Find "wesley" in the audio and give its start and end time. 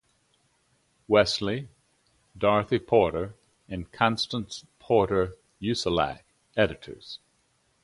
1.07-1.67